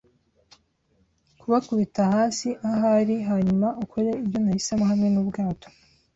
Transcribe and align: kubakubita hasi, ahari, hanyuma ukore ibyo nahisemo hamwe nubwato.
kubakubita 1.39 2.01
hasi, 2.15 2.47
ahari, 2.69 3.15
hanyuma 3.29 3.67
ukore 3.83 4.09
ibyo 4.21 4.37
nahisemo 4.41 4.83
hamwe 4.91 5.07
nubwato. 5.11 5.67